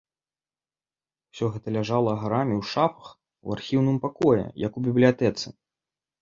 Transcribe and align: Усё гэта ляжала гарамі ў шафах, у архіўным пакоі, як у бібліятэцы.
Усё 1.35 1.45
гэта 1.57 1.67
ляжала 1.75 2.15
гарамі 2.23 2.53
ў 2.57 2.63
шафах, 2.71 3.11
у 3.45 3.55
архіўным 3.57 4.01
пакоі, 4.07 4.49
як 4.65 4.71
у 4.81 4.85
бібліятэцы. 4.89 5.47